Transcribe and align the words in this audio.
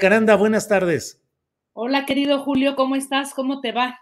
Caranda, 0.00 0.34
buenas 0.34 0.66
tardes. 0.66 1.22
Hola, 1.72 2.04
querido 2.04 2.40
Julio, 2.40 2.74
¿cómo 2.74 2.96
estás? 2.96 3.32
¿Cómo 3.32 3.60
te 3.60 3.70
va? 3.70 4.00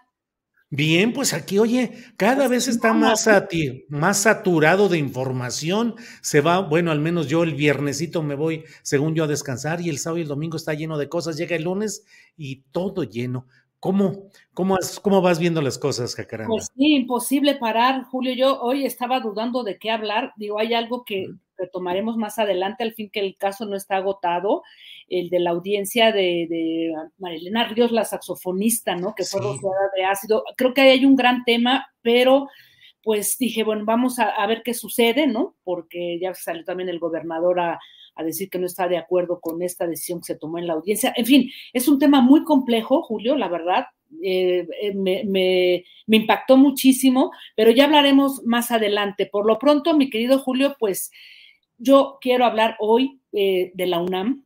Bien, 0.71 1.13
pues 1.13 1.33
aquí, 1.35 1.59
oye, 1.59 1.91
cada 2.17 2.47
vez 2.47 2.67
está 2.67 2.93
más, 2.93 3.27
sati- 3.27 3.85
más 3.89 4.17
saturado 4.17 4.89
de 4.89 4.97
información. 4.97 5.93
Se 6.23 6.41
va, 6.41 6.61
bueno, 6.61 6.89
al 6.89 6.99
menos 6.99 7.27
yo 7.27 7.43
el 7.43 7.53
viernesito 7.53 8.23
me 8.23 8.33
voy, 8.33 8.63
según 8.81 9.13
yo, 9.13 9.25
a 9.25 9.27
descansar 9.27 9.81
y 9.81 9.89
el 9.89 9.99
sábado 9.99 10.17
y 10.17 10.21
el 10.23 10.27
domingo 10.29 10.57
está 10.57 10.73
lleno 10.73 10.97
de 10.97 11.09
cosas. 11.09 11.37
Llega 11.37 11.55
el 11.55 11.65
lunes 11.65 12.03
y 12.35 12.63
todo 12.71 13.03
lleno. 13.03 13.45
¿Cómo, 13.79 14.29
cómo, 14.55 14.77
has- 14.77 14.99
cómo 14.99 15.21
vas 15.21 15.37
viendo 15.37 15.61
las 15.61 15.77
cosas, 15.77 16.15
Jacaranda? 16.15 16.49
Pues 16.55 16.71
sí, 16.75 16.95
imposible 16.95 17.53
parar, 17.53 18.05
Julio. 18.05 18.33
Yo 18.33 18.59
hoy 18.63 18.83
estaba 18.87 19.19
dudando 19.19 19.63
de 19.63 19.77
qué 19.77 19.91
hablar. 19.91 20.33
Digo, 20.37 20.57
hay 20.57 20.73
algo 20.73 21.03
que 21.05 21.27
retomaremos 21.55 22.17
más 22.17 22.39
adelante, 22.39 22.81
al 22.83 22.93
fin 22.95 23.11
que 23.11 23.19
el 23.19 23.37
caso 23.37 23.67
no 23.67 23.75
está 23.75 23.97
agotado, 23.97 24.63
el 25.09 25.29
de 25.29 25.39
la 25.39 25.51
audiencia 25.51 26.11
de, 26.11 26.47
de 26.49 26.93
Marilena 27.17 27.67
Ríos, 27.67 27.91
la 27.91 28.05
saxofonista, 28.05 28.95
¿no? 28.95 29.13
Que 29.15 29.23
fue 29.25 29.39
Sí. 29.41 29.45
rociada 29.47 29.89
de 29.95 30.05
ácido. 30.05 30.43
Creo 30.57 30.73
que 30.73 30.81
ahí 30.81 30.89
hay 30.89 31.05
un 31.05 31.15
gran 31.15 31.43
tema, 31.45 31.87
pero 32.01 32.47
pues 33.03 33.37
dije, 33.37 33.63
bueno, 33.63 33.83
vamos 33.85 34.17
a, 34.19 34.29
a 34.29 34.47
ver 34.47 34.61
qué 34.63 34.73
sucede, 34.73 35.27
¿no? 35.27 35.55
Porque 35.63 36.17
ya 36.21 36.33
salió 36.33 36.63
también 36.63 36.87
el 36.89 36.99
gobernador 36.99 37.59
a, 37.59 37.79
a 38.15 38.23
decir 38.23 38.49
que 38.49 38.59
no 38.59 38.65
está 38.65 38.87
de 38.87 38.97
acuerdo 38.97 39.39
con 39.41 39.61
esta 39.61 39.85
decisión 39.87 40.19
que 40.19 40.25
se 40.33 40.35
tomó 40.39 40.57
en 40.57 40.67
la 40.67 40.73
audiencia. 40.73 41.13
En 41.17 41.25
fin, 41.25 41.51
es 41.73 41.87
un 41.87 41.99
tema 41.99 42.21
muy 42.21 42.43
complejo, 42.45 43.01
Julio, 43.01 43.35
la 43.35 43.49
verdad. 43.49 43.87
Eh, 44.21 44.67
eh, 44.81 44.93
me, 44.93 45.23
me- 45.25 45.83
me 46.05 46.17
impactó 46.17 46.55
muchísimo, 46.55 47.31
pero 47.55 47.71
ya 47.71 47.85
hablaremos 47.85 48.43
más 48.45 48.71
adelante. 48.71 49.25
Por 49.25 49.45
lo 49.47 49.57
pronto, 49.57 49.95
mi 49.97 50.09
querido 50.09 50.37
Julio, 50.39 50.75
pues 50.79 51.11
yo 51.77 52.19
quiero 52.21 52.45
hablar 52.45 52.77
hoy 52.79 53.19
eh, 53.33 53.71
de 53.73 53.85
la 53.87 53.99
UNAM. 53.99 54.42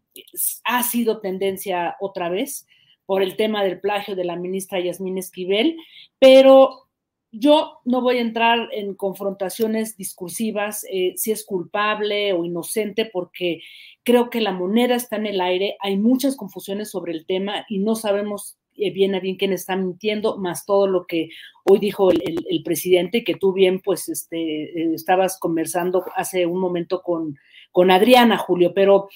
Ha 0.63 0.83
sido 0.83 1.19
tendencia 1.19 1.95
otra 2.00 2.29
vez 2.29 2.67
por 3.05 3.22
el 3.22 3.35
tema 3.38 3.63
del 3.63 3.79
plagio 3.79 4.16
de 4.16 4.25
la 4.25 4.35
ministra 4.35 4.79
Yasmín 4.79 5.17
Esquivel, 5.17 5.78
pero 6.19 6.83
yo 7.31 7.79
no 7.85 8.01
voy 8.01 8.17
a 8.17 8.22
entrar 8.22 8.69
en 8.72 8.95
confrontaciones 8.95 9.97
discursivas 9.97 10.85
eh, 10.91 11.13
si 11.17 11.31
es 11.31 11.45
culpable 11.45 12.33
o 12.33 12.45
inocente, 12.45 13.05
porque 13.05 13.61
creo 14.03 14.29
que 14.29 14.41
la 14.41 14.51
moneda 14.53 14.95
está 14.95 15.17
en 15.17 15.25
el 15.28 15.41
aire, 15.41 15.78
hay 15.81 15.97
muchas 15.97 16.35
confusiones 16.35 16.89
sobre 16.89 17.11
el 17.13 17.25
tema 17.25 17.66
y 17.69 17.79
no 17.79 17.95
sabemos 17.95 18.57
eh, 18.75 18.91
bien 18.91 19.13
a 19.16 19.19
bien 19.19 19.35
quién 19.35 19.53
está 19.53 19.75
mintiendo, 19.75 20.38
más 20.38 20.66
todo 20.66 20.88
lo 20.88 21.05
que 21.05 21.29
hoy 21.63 21.79
dijo 21.79 22.11
el, 22.11 22.22
el- 22.25 22.45
el 22.49 22.63
presidente, 22.63 23.23
que 23.23 23.35
tú 23.35 23.51
bien 23.53 23.81
pues 23.81 24.07
este, 24.09 24.38
eh, 24.84 24.94
estabas 24.94 25.38
conversando 25.39 26.03
hace 26.16 26.45
un 26.45 26.59
momento 26.59 27.01
con, 27.01 27.38
con 27.72 27.91
Adriana, 27.91 28.38
Julio, 28.38 28.73
pero 28.73 29.09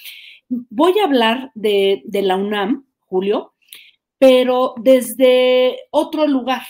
voy 0.69 0.99
a 0.99 1.05
hablar 1.05 1.51
de, 1.55 2.03
la 2.11 2.35
UNAM, 2.35 2.85
Julio, 3.07 3.53
pero 4.17 4.75
desde 4.77 5.79
otro 5.91 6.27
lugar. 6.27 6.61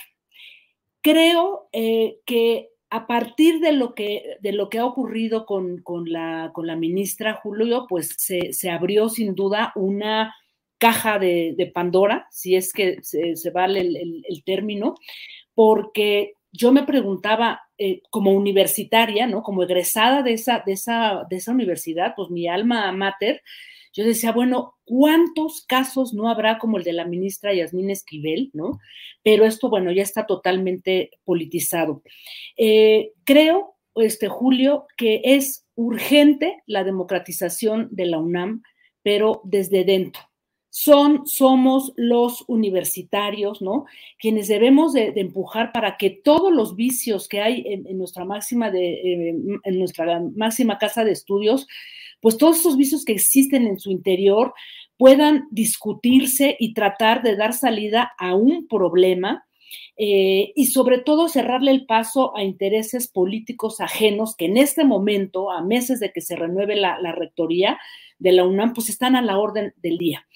Creo 1.02 1.68
eh, 1.72 2.18
que 2.24 2.70
a 2.90 3.06
partir 3.06 3.58
de 3.60 3.72
lo 3.72 3.94
que, 3.94 4.36
de 4.40 4.52
lo 4.52 4.68
que 4.68 4.78
ha 4.78 4.84
ocurrido 4.86 5.46
con, 5.46 5.78
con 5.82 6.10
la, 6.10 6.50
con 6.54 6.66
la 6.66 6.76
ministra 6.76 7.34
Julio, 7.42 7.86
pues 7.88 8.14
se, 8.18 8.52
se 8.52 8.70
abrió 8.70 9.08
sin 9.08 9.34
duda 9.34 9.72
una 9.74 10.34
caja 10.78 11.18
de, 11.18 11.54
de 11.56 11.66
Pandora, 11.66 12.26
si 12.30 12.54
es 12.54 12.72
que 12.72 12.98
se, 13.02 13.34
vale 13.50 13.80
el- 13.80 14.24
el 14.28 14.44
término, 14.44 14.94
porque 15.54 16.34
yo 16.52 16.72
me 16.72 16.82
preguntaba, 16.84 17.62
eh, 17.84 18.00
como 18.10 18.30
universitaria, 18.30 19.26
¿no? 19.26 19.42
Como 19.42 19.64
egresada 19.64 20.22
de 20.22 20.34
esa, 20.34 20.62
de, 20.64 20.72
esa, 20.72 21.26
de 21.28 21.36
esa 21.36 21.50
universidad, 21.50 22.14
pues 22.14 22.30
mi 22.30 22.46
alma 22.46 22.92
mater, 22.92 23.42
yo 23.92 24.04
decía, 24.04 24.30
bueno, 24.30 24.76
¿cuántos 24.84 25.66
casos 25.66 26.14
no 26.14 26.30
habrá 26.30 26.58
como 26.58 26.78
el 26.78 26.84
de 26.84 26.92
la 26.92 27.06
ministra 27.06 27.52
Yasmín 27.52 27.90
Esquivel, 27.90 28.50
¿no? 28.52 28.78
Pero 29.24 29.44
esto, 29.44 29.68
bueno, 29.68 29.90
ya 29.90 30.04
está 30.04 30.26
totalmente 30.26 31.10
politizado. 31.24 32.04
Eh, 32.56 33.10
creo, 33.24 33.74
este, 33.96 34.28
Julio, 34.28 34.86
que 34.96 35.20
es 35.24 35.66
urgente 35.74 36.62
la 36.66 36.84
democratización 36.84 37.88
de 37.90 38.06
la 38.06 38.18
UNAM, 38.18 38.62
pero 39.02 39.40
desde 39.42 39.82
dentro. 39.82 40.22
Son, 40.74 41.26
somos 41.26 41.92
los 41.96 42.44
universitarios, 42.48 43.60
¿no? 43.60 43.84
Quienes 44.18 44.48
debemos 44.48 44.94
de, 44.94 45.12
empujar 45.16 45.70
para 45.70 45.98
que 45.98 46.08
todos 46.08 46.50
los 46.50 46.76
vicios 46.76 47.28
que 47.28 47.42
hay 47.42 47.62
en, 47.66 47.86
en 47.86 47.98
nuestra 47.98 48.24
máxima 48.24 48.70
de, 48.70 48.92
eh, 48.94 49.36
en 49.64 49.78
nuestra 49.78 50.22
máxima 50.34 50.78
casa 50.78 51.04
de 51.04 51.12
estudios, 51.12 51.66
pues 52.20 52.38
todos 52.38 52.60
esos 52.60 52.78
vicios 52.78 53.04
que 53.04 53.12
existen 53.12 53.66
en 53.66 53.78
su 53.78 53.90
interior 53.90 54.54
puedan 54.96 55.46
discutirse 55.50 56.56
y 56.58 56.72
tratar 56.72 57.22
de 57.22 57.36
dar 57.36 57.52
salida 57.52 58.14
a 58.18 58.34
un 58.34 58.66
problema 58.66 59.44
eh, 59.96 60.52
y 60.56 60.66
sobre 60.66 60.98
todo 60.98 61.28
cerrarle 61.28 61.70
el 61.70 61.86
paso 61.86 62.36
a 62.36 62.42
intereses 62.42 63.08
políticos 63.08 63.80
ajenos 63.80 64.34
que 64.36 64.46
en 64.46 64.56
este 64.56 64.84
momento, 64.84 65.50
a 65.50 65.62
meses 65.62 66.00
de 66.00 66.12
que 66.12 66.20
se 66.20 66.36
renueve 66.36 66.76
la, 66.76 66.96
rectoría 67.12 67.78
de 68.18 68.32
la 68.32 68.44
UNAM, 68.44 68.72
pues 68.72 68.88
están 68.88 69.16
a 69.16 69.22
la 69.22 69.38
orden 69.38 69.74
del 69.76 69.98
día. 69.98 70.26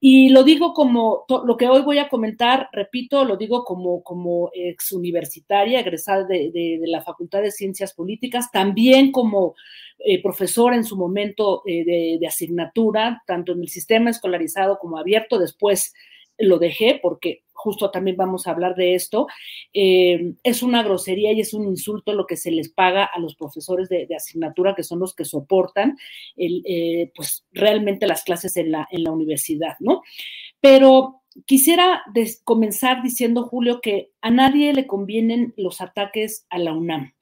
Y 0.00 0.28
lo 0.30 0.42
digo 0.42 0.74
como, 0.74 1.24
lo 1.28 1.56
que 1.56 1.68
hoy 1.68 1.82
voy 1.82 1.98
a 1.98 2.08
comentar, 2.08 2.68
repito, 2.72 3.24
lo 3.24 3.36
digo 3.36 3.64
como, 3.64 4.02
como 4.02 4.50
ex 4.52 4.92
universitaria, 4.92 5.80
egresada 5.80 6.24
de, 6.24 6.80
la 6.86 7.02
Facultad 7.02 7.42
de 7.42 7.52
Ciencias 7.52 7.94
Políticas, 7.94 8.50
también 8.50 9.12
como 9.12 9.54
eh, 9.98 10.20
profesora 10.22 10.76
en 10.76 10.84
su 10.84 10.96
momento 10.96 11.62
eh, 11.66 12.18
de 12.18 12.26
asignatura, 12.26 13.22
tanto 13.26 13.52
en 13.52 13.62
el 13.62 13.68
sistema 13.68 14.10
escolarizado 14.10 14.78
como 14.78 14.98
abierto, 14.98 15.38
después 15.38 15.94
lo 16.38 16.58
dejé 16.58 16.98
porque 17.02 17.42
justo 17.52 17.90
también 17.90 18.16
vamos 18.16 18.46
a 18.46 18.50
hablar 18.50 18.76
de 18.76 18.94
esto, 18.94 19.26
eh, 19.72 20.34
es 20.44 20.62
una 20.62 20.82
grosería 20.82 21.32
y 21.32 21.40
es 21.40 21.54
un 21.54 21.66
insulto 21.66 22.12
lo 22.12 22.26
que 22.26 22.36
se 22.36 22.50
les 22.50 22.68
paga 22.68 23.04
a 23.04 23.18
los 23.18 23.34
profesores 23.34 23.88
de, 23.88 24.06
asignatura, 24.14 24.74
que 24.74 24.84
son 24.84 25.00
los 25.00 25.14
que 25.14 25.24
soportan 25.24 25.96
el, 26.36 26.62
eh, 26.66 27.10
pues 27.14 27.44
realmente 27.52 28.06
las 28.06 28.22
clases 28.24 28.56
en 28.56 28.70
la, 28.70 28.86
en 28.90 29.04
la 29.04 29.10
universidad, 29.10 29.76
¿no? 29.80 30.02
Pero 30.60 31.22
quisiera 31.44 32.02
comenzar 32.44 33.02
diciendo, 33.02 33.44
Julio, 33.44 33.80
que 33.80 34.10
a 34.20 34.30
nadie 34.30 34.72
le 34.72 34.86
convienen 34.86 35.52
los 35.56 35.80
ataques 35.80 36.46
a 36.50 36.58
la 36.58 36.72
UNAM. 36.72 37.12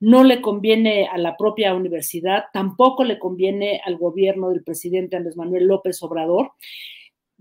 No 0.00 0.24
le 0.24 0.40
conviene 0.40 1.06
a 1.06 1.16
la 1.16 1.36
propia 1.36 1.74
universidad, 1.74 2.46
tampoco 2.52 3.04
le 3.04 3.20
conviene 3.20 3.80
al 3.84 3.98
gobierno 3.98 4.48
del 4.48 4.64
presidente 4.64 5.16
Andrés 5.16 5.36
Manuel 5.36 5.66
López 5.66 6.02
Obrador. 6.02 6.52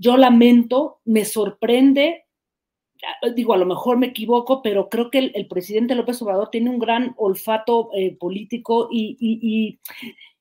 Yo 0.02 0.18
lamento, 0.18 1.00
me 1.06 1.26
sorprende 1.26 2.26
digo, 3.36 3.54
a 3.54 3.58
lo 3.58 3.66
mejor 3.66 3.98
me 3.98 4.08
equivoco, 4.08 4.62
pero 4.62 4.90
creo 4.90 5.10
que 5.10 5.32
el, 5.34 5.48
presidente 5.48 5.96
López 5.96 6.22
Obrador 6.22 6.50
tiene 6.50 6.70
un 6.70 6.80
gran 6.80 7.14
olfato 7.18 7.90
eh, 7.96 8.16
político 8.16 8.90
y, 8.92 9.80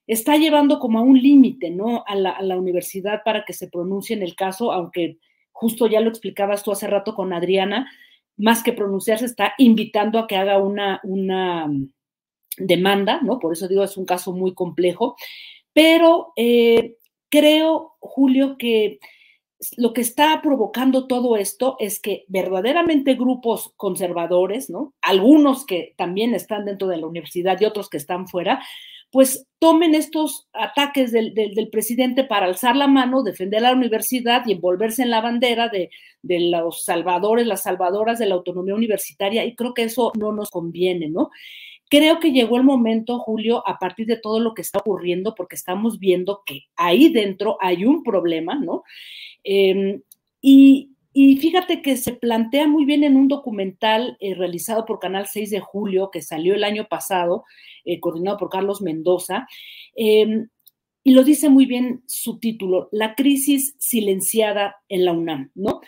está 0.07 0.35
llevando 0.35 0.79
como 0.79 0.99
a 0.99 1.03
un 1.03 1.17
límite, 1.21 1.69
¿no? 1.69 2.03
A 2.05 2.15
la, 2.15 2.57
universidad 2.57 3.21
para 3.23 3.45
que 3.45 3.53
se 3.53 3.69
pronuncie 3.69 4.15
en 4.15 4.23
el 4.23 4.35
caso, 4.35 4.71
aunque 4.71 5.17
justo 5.51 5.87
ya 5.87 6.01
lo 6.01 6.09
explicabas 6.09 6.63
tú 6.63 6.71
hace 6.71 6.87
rato 6.87 7.15
con 7.15 7.31
Adriana, 7.33 7.89
más 8.35 8.61
que 8.63 8.73
pronunciarse, 8.73 9.25
está 9.25 9.53
invitando 9.57 10.19
a 10.19 10.27
que 10.27 10.35
haga 10.35 10.57
una, 10.57 10.99
una 11.03 11.67
mm, 11.67 11.91
demanda, 12.57 13.21
¿no? 13.21 13.39
Por 13.39 13.53
eso 13.53 13.67
digo, 13.67 13.83
es 13.83 13.95
un 13.95 14.05
caso 14.05 14.33
muy 14.33 14.53
complejo, 14.53 15.15
pero 15.71 16.33
eh, 16.35 16.97
creo, 17.29 17.95
Julio, 17.99 18.57
que 18.57 18.99
lo 19.77 19.93
que 19.93 20.01
está 20.01 20.41
provocando 20.41 21.07
todo 21.07 21.37
esto 21.37 21.75
es 21.79 21.99
que 21.99 22.25
verdaderamente 22.27 23.13
grupos 23.13 23.73
conservadores, 23.77 24.69
¿no? 24.69 24.93
Algunos 25.01 25.65
que 25.65 25.93
también 25.97 26.33
están 26.33 26.65
dentro 26.65 26.87
de 26.87 26.97
la 26.97 27.07
universidad 27.07 27.59
y 27.59 27.65
otros 27.65 27.89
que 27.89 27.97
están 27.97 28.27
fuera, 28.27 28.63
pues 29.11 29.45
tomen 29.59 29.93
estos 29.93 30.47
ataques 30.53 31.11
del, 31.11 31.69
presidente 31.71 32.23
para 32.23 32.45
alzar 32.45 32.75
la 32.75 32.87
mano, 32.87 33.23
defender 33.23 33.61
la 33.61 33.73
universidad 33.73 34.43
y 34.45 34.53
envolverse 34.53 35.03
en 35.03 35.09
la 35.09 35.21
bandera 35.21 35.67
de, 35.67 35.89
de, 36.21 36.39
los 36.39 36.83
salvadores, 36.83 37.45
las 37.45 37.63
salvadoras 37.63 38.19
de 38.19 38.25
la 38.25 38.35
autonomía 38.35 38.73
universitaria, 38.73 39.45
y 39.45 39.55
creo 39.55 39.73
que 39.73 39.83
eso 39.83 40.13
no 40.17 40.31
nos 40.31 40.49
conviene, 40.49 41.09
¿no? 41.09 41.29
Creo 41.89 42.21
que 42.21 42.31
llegó 42.31 42.55
el 42.55 42.63
momento, 42.63 43.19
Julio, 43.19 43.67
a 43.67 43.77
partir 43.77 44.07
de 44.07 44.15
todo 44.15 44.39
lo 44.39 44.53
que 44.53 44.61
está 44.61 44.79
ocurriendo, 44.79 45.35
porque 45.35 45.57
estamos 45.57 45.99
viendo 45.99 46.41
que 46.45 46.67
ahí 46.77 47.11
dentro 47.11 47.57
hay 47.59 47.83
un 47.83 48.01
problema, 48.01 48.55
¿no? 48.55 48.83
Em, 49.43 50.01
y, 50.41 50.89
fíjate 51.13 51.81
que 51.81 51.97
se 51.97 52.13
plantea 52.13 52.67
muy 52.67 52.85
bien 52.85 53.03
en 53.03 53.15
un 53.17 53.27
documental 53.27 54.17
eh, 54.19 54.33
realizado 54.33 54.85
por 54.85 54.99
Canal 54.99 55.27
6 55.27 55.49
de 55.51 55.59
Julio, 55.59 56.09
que 56.11 56.21
salió 56.21 56.55
el 56.55 56.63
año 56.63 56.87
pasado, 56.87 57.43
eh, 57.85 57.99
coordinado 57.99 58.37
por 58.37 58.49
Carlos 58.49 58.81
Mendoza, 58.81 59.47
em, 59.95 60.47
y 61.03 61.13
lo 61.13 61.23
dice 61.23 61.49
muy 61.49 61.65
bien 61.65 62.03
su 62.07 62.39
título, 62.39 62.87
La 62.91 63.15
crisis 63.15 63.75
silenciada 63.79 64.77
en 64.87 65.05
la 65.05 65.13
UNAM, 65.13 65.51
¿no? 65.55 65.81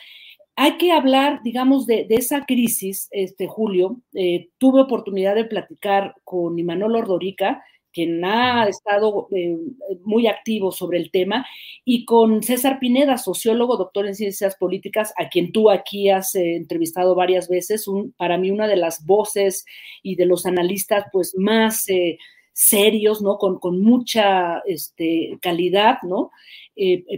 Hay 0.55 0.77
que 0.77 0.91
hablar, 0.91 1.41
digamos, 1.43 1.87
de, 1.87 2.05
esa 2.09 2.45
crisis, 2.45 3.07
este 3.11 3.47
Julio. 3.47 4.01
Eh, 4.13 4.49
tuve 4.59 4.81
oportunidad 4.81 5.35
de 5.35 5.45
platicar 5.45 6.15
con 6.23 6.59
Imanol 6.59 6.95
Ordorica, 6.95 7.63
quien 7.93 8.25
ha 8.25 8.67
estado 8.67 9.27
eh, 9.31 9.55
muy 10.03 10.27
activo 10.27 10.71
sobre 10.71 10.97
el 10.97 11.11
tema, 11.11 11.45
y 11.85 12.05
con 12.05 12.43
César 12.43 12.79
Pineda, 12.79 13.17
sociólogo, 13.17 13.77
doctor 13.77 14.07
en 14.07 14.15
ciencias 14.15 14.55
políticas, 14.55 15.13
a 15.17 15.29
quien 15.29 15.51
tú 15.51 15.69
aquí 15.69 16.09
has 16.09 16.35
eh, 16.35 16.55
entrevistado 16.55 17.15
varias 17.15 17.47
veces, 17.47 17.85
para 18.17 18.37
mí 18.37 18.51
una 18.51 18.67
de 18.67 18.75
las 18.75 19.05
voces 19.05 19.65
y 20.01 20.15
de 20.15 20.25
los 20.25 20.45
analistas 20.45 21.05
pues 21.11 21.35
más 21.37 21.87
eh, 21.89 22.17
serios, 22.51 23.21
¿no? 23.21 23.37
Con, 23.37 23.81
mucha 23.81 24.59
este, 24.65 25.37
calidad, 25.41 25.97
¿no? 26.03 26.31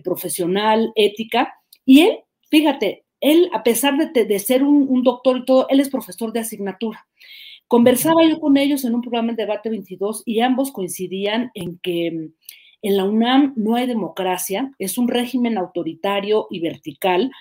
profesional, 0.04 0.92
ética. 0.96 1.54
Y 1.86 2.02
él, 2.02 2.20
fíjate, 2.50 3.06
él, 3.22 3.50
a 3.54 3.64
pesar 3.64 3.96
de, 3.98 4.40
ser 4.40 4.64
un 4.64 5.04
doctor 5.04 5.38
y 5.38 5.46
todo, 5.46 5.68
él 5.70 5.80
es 5.80 5.90
profesor 5.90 6.32
de 6.34 6.42
asignatura. 6.42 7.06
Conversaba 7.68 8.24
yo 8.24 8.40
con 8.40 8.58
ellos 8.58 8.86
en 8.86 8.96
un 8.96 9.02
programa 9.02 9.32
en 9.32 9.38
Debate 9.38 9.70
22 9.70 10.24
y 10.26 10.42
ambos 10.42 10.72
coincidían 10.72 11.52
en 11.54 11.80
que 11.80 12.12
mm, 12.12 12.34
en 12.84 12.98
la 12.98 13.06
UNAM 13.06 13.54
no 13.56 13.76
hay 13.76 13.88
democracia, 13.88 14.72
es 14.78 14.98
un 14.98 15.08
régimen 15.08 15.58
autoritario 15.58 16.48
y 16.52 16.60
vertical, 16.60 17.32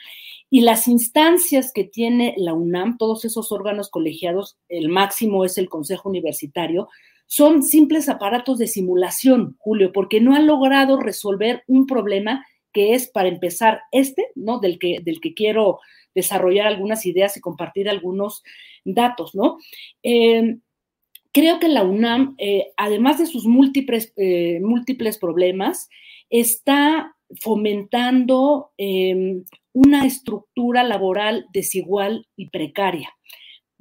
y 0.49 0.61
las 0.61 0.89
instancias 0.89 1.73
que 1.75 1.85
tiene 1.85 2.35
la 2.39 2.55
UNAM, 2.55 2.97
todos 2.97 3.25
esos 3.25 3.53
órganos 3.53 3.91
colegiados, 3.91 4.57
el 4.69 4.89
máximo 4.89 5.45
es 5.45 5.59
el 5.59 5.69
Consejo 5.69 6.09
Universitario, 6.09 6.89
son 7.27 7.63
simples 7.63 8.09
aparatos 8.09 8.59
de 8.59 8.67
simulación, 8.67 9.57
Julio, 9.59 9.93
porque 9.93 10.21
no 10.21 10.35
han 10.35 10.47
logrado 10.47 10.99
resolver 10.99 11.63
un 11.67 11.87
problema 11.87 12.47
que 12.73 12.95
es, 12.95 13.09
para 13.09 13.29
empezar, 13.29 13.83
este, 13.93 14.29
¿no? 14.35 14.59
Del 14.61 14.79
que, 14.79 15.01
del 15.03 15.21
que 15.21 15.35
quiero 15.35 15.79
desarrollar 16.15 16.67
algunas 16.67 17.07
ideas 17.07 17.37
y 17.37 17.41
compartir 17.41 17.89
algunos 17.89 18.43
datos, 18.85 19.35
¿no? 19.35 19.59
Eh, 20.03 20.59
creo 21.33 21.59
que 21.59 21.69
la 21.69 21.83
UNAM, 21.83 22.37
eh, 22.39 22.69
además 22.77 23.19
de 23.19 23.27
sus 23.27 23.45
múltiples, 23.47 24.13
eh, 24.17 24.61
múltiples 24.63 25.19
problemas, 25.19 25.89
está 26.31 27.15
fomentando 27.41 28.71
em, 28.77 29.45
una 29.73 30.07
estructura 30.07 30.85
laboral 30.85 31.47
desigual 31.53 32.29
y 32.37 32.51
precaria. 32.51 33.11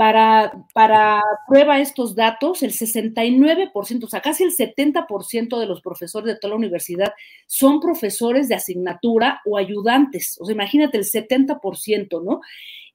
Para, 0.04 0.52
para, 0.74 1.22
prueba 1.48 1.80
estos 1.80 2.14
datos, 2.14 2.62
el 2.62 2.74
69%, 2.74 4.04
o 4.04 4.10
sea, 4.10 4.20
casi 4.20 4.44
el 4.44 4.52
70% 4.52 5.58
de 5.58 5.66
los 5.66 5.80
profesores 5.80 6.28
de 6.28 6.38
toda 6.38 6.50
la 6.50 6.58
universidad 6.58 7.14
son 7.48 7.80
profesores 7.80 8.50
de 8.50 8.56
asignatura 8.56 9.40
o 9.46 9.58
ayudantes. 9.58 10.36
O 10.42 10.46
sea, 10.46 10.56
imagínate 10.56 10.98
el 10.98 11.06
70%, 11.06 12.22
¿no? 12.22 12.42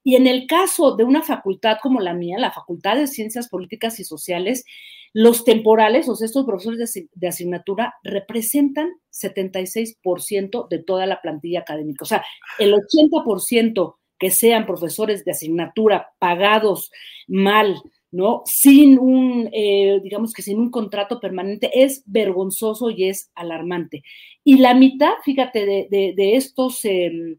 Y 0.05 0.17
en 0.17 0.27
el 0.27 0.47
caso 0.47 0.97
de 0.97 1.05
una 1.05 1.23
facultad 1.23 1.79
como 1.83 2.01
la 2.01 2.13
mía, 2.13 2.39
la 2.39 2.53
Facultad 2.53 2.97
de 2.97 3.07
Ciencias 3.07 3.49
Políticas 3.49 3.99
y 4.01 4.05
Sociales, 4.05 4.67
los 5.15 5.45
temporales, 5.45 6.11
o 6.11 6.15
sea, 6.15 6.27
estos 6.27 6.45
profesores 6.45 6.93
de, 7.15 7.29
asignatura, 7.29 7.95
representan 8.03 8.91
76% 9.11 10.69
de 10.69 10.79
toda 10.79 11.07
la 11.07 11.23
plantilla 11.23 11.61
académica. 11.61 12.03
O 12.03 12.07
sea, 12.07 12.23
el 12.59 12.75
80% 12.75 13.95
que 14.19 14.31
sean 14.31 14.67
profesores 14.67 15.25
de 15.25 15.31
asignatura 15.31 16.11
pagados 16.19 16.91
mal, 17.27 17.81
¿no? 18.11 18.43
Sin 18.47 18.99
un, 18.99 19.49
eh, 19.53 20.01
digamos 20.03 20.33
que 20.33 20.43
sin 20.43 20.59
un 20.59 20.71
contrato 20.71 21.21
permanente, 21.21 21.71
es 21.83 22.03
vergonzoso 22.07 22.91
y 22.91 23.09
es 23.09 23.31
alarmante. 23.35 24.03
Y 24.45 24.59
la 24.59 24.75
mitad, 24.75 25.13
fíjate, 25.25 25.89
de, 25.91 26.37
estos 26.37 26.85
em, 26.85 27.39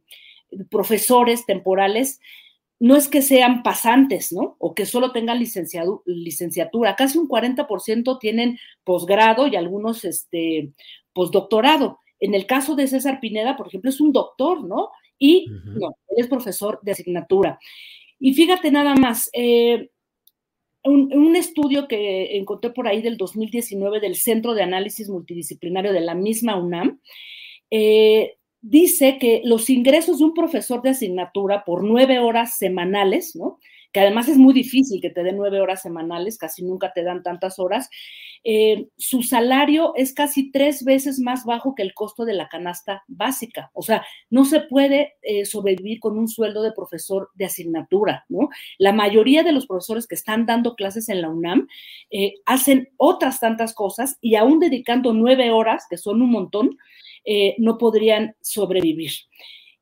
profesores 0.70 1.46
temporales 1.46 2.20
no 2.80 2.96
es 2.96 3.10
que 3.10 3.22
sean 3.22 3.62
pasantes, 3.62 4.32
¿no? 4.32 4.56
O 4.58 4.74
que 4.74 4.86
solo 4.86 5.12
tengan 5.12 5.40
licenciatura. 5.40 6.96
Casi 6.96 7.18
un 7.18 7.28
40% 7.28 8.20
tienen 8.20 8.58
posgrado 8.86 9.48
y 9.48 9.58
algunos 9.58 10.06
este, 10.06 10.72
postdoctorado. 11.12 12.00
En 12.22 12.36
el 12.36 12.46
caso 12.46 12.76
de 12.76 12.88
César 12.88 13.20
Pineda, 13.20 13.58
por 13.58 13.68
ejemplo, 13.68 13.90
es 13.90 14.00
un 14.00 14.14
doctor, 14.14 14.64
¿no? 14.64 14.92
Y 15.20 15.48
no, 15.66 15.98
él 16.08 16.18
es 16.18 16.28
profesor 16.28 16.80
de 16.82 16.94
asignatura. 16.94 17.60
Y 18.20 18.34
fíjate 18.34 18.72
nada 18.72 18.96
más, 18.96 19.30
eh, 19.34 19.90
un, 20.84 21.14
un, 21.14 21.36
estudio 21.36 21.88
que 21.88 22.38
encontré 22.38 22.72
por 22.72 22.88
ahí 22.88 23.02
del 23.02 23.18
2019 23.18 24.00
del 24.00 24.16
Centro 24.16 24.54
de 24.54 24.64
Análisis 24.64 25.10
Multidisciplinario 25.10 25.94
de 25.94 26.02
la 26.02 26.16
misma 26.16 26.58
UNAM, 26.58 27.00
eh, 27.70 28.38
dice 28.62 29.18
que 29.20 29.42
los 29.44 29.70
ingresos 29.70 30.20
de 30.20 30.26
un 30.26 30.34
profesor 30.34 30.82
de 30.82 30.90
asignatura 30.90 31.64
por 31.64 31.84
nueve 31.84 32.20
horas 32.20 32.58
semanales, 32.58 33.36
¿no? 33.36 33.60
Que 33.92 34.00
además 34.00 34.28
es 34.28 34.38
muy 34.38 34.54
difícil 34.54 35.02
que 35.02 35.10
te 35.10 35.24
den 35.24 35.38
nueve 35.38 35.62
horas 35.62 35.82
semanales, 35.82 36.38
casi 36.38 36.64
nunca 36.64 36.94
te 36.94 37.04
dan 37.04 37.24
tantas 37.24 37.60
horas, 37.60 37.90
eh, 38.44 38.88
su 38.98 39.24
salario 39.24 39.94
es 39.96 40.14
casi 40.14 40.52
tres 40.52 40.84
veces 40.84 41.20
más 41.20 41.44
bajo 41.44 41.76
que 41.76 41.84
el 41.84 41.94
costo 41.94 42.24
de 42.24 42.34
la 42.34 42.48
canasta 42.48 43.04
básica. 43.08 43.70
O 43.74 43.82
sea, 43.82 44.06
no 44.30 44.46
se 44.46 44.62
puede 44.62 45.16
eh, 45.22 45.46
sobrevivir 45.46 46.00
con 46.00 46.18
un 46.18 46.28
sueldo 46.28 46.62
de 46.62 46.72
profesor 46.72 47.30
de 47.34 47.46
asignatura, 47.46 48.26
¿no? 48.30 48.50
La 48.78 48.94
mayoría 48.94 49.44
de 49.44 49.52
los 49.52 49.66
profesores 49.66 50.08
que 50.08 50.16
están 50.16 50.46
dando 50.46 50.76
clases 50.76 51.10
en 51.10 51.22
la 51.22 51.30
UNAM 51.30 51.68
eh, 52.12 52.36
hacen 52.46 52.90
otras 52.98 53.40
tantas 53.40 53.74
cosas 53.74 54.18
y 54.22 54.36
aún 54.36 54.60
dedicando 54.60 55.14
nueve 55.14 55.52
horas, 55.52 55.86
que 55.90 55.98
son 55.98 56.22
un 56.22 56.32
montón, 56.32 56.78
no 57.60 57.78
podrían 57.78 58.36
sobrevivir. 58.42 59.12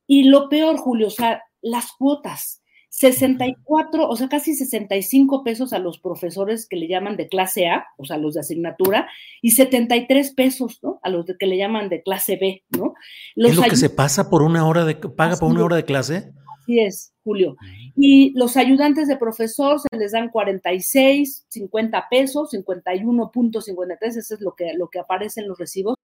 Y 0.06 0.24
lo 0.24 0.50
peor, 0.50 0.76
Julio, 0.78 1.08
o 1.08 1.12
sea, 1.12 1.44
las 1.62 1.94
cuotas. 1.94 2.62
64, 2.98 4.10
o 4.10 4.16
sea, 4.16 4.27
casi 4.27 4.56
65 4.56 5.44
pesos 5.44 5.72
a 5.72 5.77
los 5.77 6.00
profesores 6.00 6.68
que 6.68 6.77
le 6.77 6.88
llaman 6.88 7.16
de 7.16 7.27
clase 7.27 7.68
A, 7.68 7.86
o 7.98 8.06
sea, 8.06 8.18
los 8.18 8.34
de 8.34 8.39
asignatura, 8.39 9.08
y 9.44 9.51
73 9.51 10.34
pesos, 10.34 10.80
¿no? 10.82 11.00
A 11.04 11.10
los 11.12 11.27
de 11.27 11.38
que 11.38 11.46
le 11.46 11.58
llaman 11.58 11.89
de 11.89 12.01
clase 12.01 12.38
B, 12.42 12.63
¿no? 12.75 12.96
¿Es 13.36 13.56
lo 13.56 13.62
que 13.62 13.75
se 13.75 13.92
pasa 13.92 14.32
por 14.32 14.42
una 14.42 14.66
hora 14.66 14.84
de, 14.84 14.96
paga 14.96 15.36
por 15.36 15.51
una 15.51 15.63
hora 15.63 15.75
de 15.75 15.86
clase? 15.86 16.34
Así 16.60 16.80
es, 16.80 17.13
Julio. 17.24 17.56
Y 17.96 18.32
los 18.36 18.58
ayudantes 18.58 19.08
de 19.08 19.16
profesor 19.16 19.80
se 19.80 19.96
les 19.96 20.13
dan 20.13 20.30
46, 20.30 21.46
50 21.50 22.08
pesos, 22.10 22.50
51.53, 22.51 24.18
eso 24.18 24.34
es 24.34 24.42
lo 24.42 24.56
que, 24.56 24.74
lo 24.74 24.89
que 24.89 24.98
aparece 24.98 25.42
en 25.42 25.50
los 25.50 25.60
recibos. 25.60 25.96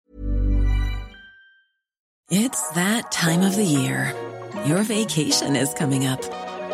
It's 2.30 2.70
that 2.76 3.12
time 3.12 3.44
of 3.44 3.56
the 3.56 3.66
year. 3.66 4.14
Your 4.68 4.84
vacation 4.84 5.56
is 5.56 5.74
coming 5.74 6.08
up. 6.08 6.22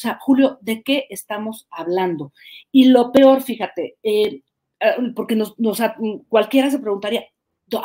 O 0.00 0.02
sea, 0.02 0.18
Julio, 0.18 0.56
¿de 0.62 0.82
qué 0.82 1.06
estamos 1.10 1.68
hablando? 1.70 2.32
Y 2.72 2.86
lo 2.86 3.12
peor, 3.12 3.42
fíjate, 3.42 3.98
eh, 4.02 4.40
eh, 4.80 4.94
porque 5.14 5.36
nos, 5.36 5.58
nos, 5.58 5.78
cualquiera 6.26 6.70
se 6.70 6.78
preguntaría, 6.78 7.26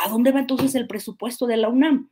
¿a 0.02 0.10
dónde 0.10 0.32
va 0.32 0.40
entonces 0.40 0.76
el 0.76 0.88
presupuesto 0.88 1.46
de 1.46 1.58
la 1.58 1.68
UNAM? 1.68 2.10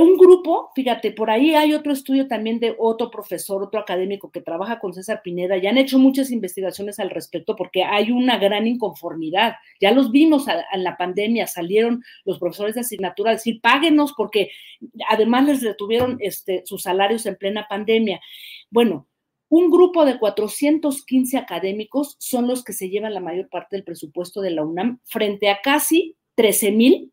Un 0.00 0.16
grupo, 0.16 0.70
fíjate, 0.74 1.12
por 1.12 1.30
ahí 1.30 1.54
hay 1.54 1.74
otro 1.74 1.92
estudio 1.92 2.26
también 2.26 2.58
de 2.58 2.74
otro 2.78 3.10
profesor, 3.10 3.62
otro 3.62 3.78
académico 3.78 4.30
que 4.30 4.40
trabaja 4.40 4.78
con 4.78 4.94
César 4.94 5.20
Pineda, 5.22 5.58
y 5.58 5.66
han 5.66 5.76
hecho 5.76 5.98
muchas 5.98 6.30
investigaciones 6.30 6.98
al 6.98 7.10
respecto 7.10 7.56
porque 7.56 7.84
hay 7.84 8.10
una 8.10 8.38
gran 8.38 8.66
inconformidad. 8.66 9.56
Ya 9.82 9.92
los 9.92 10.10
vimos 10.10 10.46
en 10.48 10.82
la 10.82 10.96
pandemia, 10.96 11.46
salieron 11.46 12.02
los 12.24 12.38
profesores 12.38 12.74
de 12.74 12.80
asignatura 12.80 13.32
a 13.32 13.34
decir, 13.34 13.60
páguenos 13.60 14.14
porque 14.16 14.50
además 15.10 15.44
les 15.44 15.62
retuvieron 15.62 16.16
este, 16.20 16.62
sus 16.64 16.82
salarios 16.82 17.26
en 17.26 17.36
plena 17.36 17.66
pandemia. 17.68 18.18
Bueno, 18.70 19.08
un 19.50 19.70
grupo 19.70 20.06
de 20.06 20.18
415 20.18 21.36
académicos 21.36 22.16
son 22.18 22.46
los 22.46 22.64
que 22.64 22.72
se 22.72 22.88
llevan 22.88 23.12
la 23.12 23.20
mayor 23.20 23.50
parte 23.50 23.76
del 23.76 23.84
presupuesto 23.84 24.40
de 24.40 24.52
la 24.52 24.64
UNAM 24.64 25.00
frente 25.04 25.50
a 25.50 25.60
casi 25.60 26.16
13 26.36 26.72
mil 26.72 27.11